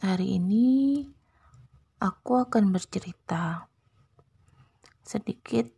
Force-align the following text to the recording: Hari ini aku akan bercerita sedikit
Hari 0.00 0.40
ini 0.40 1.04
aku 2.00 2.40
akan 2.40 2.72
bercerita 2.72 3.68
sedikit 5.04 5.68